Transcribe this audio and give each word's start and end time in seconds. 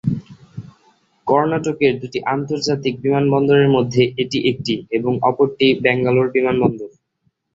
কর্ণাটকের 1.27 1.93
দুটি 2.01 2.19
আন্তর্জাতিক 2.33 2.93
বিমানবন্দরের 3.01 3.69
মধ্যে 3.69 4.03
এটি 4.17 4.37
একটি 4.51 4.73
এবং 4.91 5.13
অপরটি 5.29 5.67
ব্যাঙ্গালোর 5.83 6.27
বিমানবন্দর। 6.29 6.89